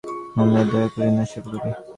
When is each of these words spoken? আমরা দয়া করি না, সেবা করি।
আমরা 0.41 0.61
দয়া 0.71 0.87
করি 0.93 1.11
না, 1.17 1.23
সেবা 1.31 1.49
করি। 1.53 1.69